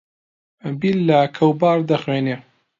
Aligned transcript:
بیللا 0.79 1.21
کەوباڕ 1.35 1.77
دەخوێنێ 1.89 2.37